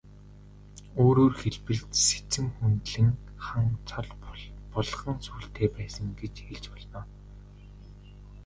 [1.03, 3.09] Өөрөөр хэлбэл, Сэцэн хүндлэн
[3.45, 4.09] хан цол
[4.73, 7.01] булган сүүлтэй байсан гэж хэлж болно.